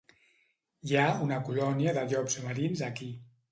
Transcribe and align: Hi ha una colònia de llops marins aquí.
Hi 0.91 0.97
ha 1.01 1.03
una 1.27 1.37
colònia 1.51 1.95
de 1.99 2.07
llops 2.15 2.41
marins 2.49 2.85
aquí. 2.91 3.15